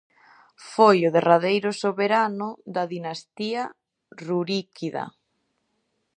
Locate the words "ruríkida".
4.27-5.03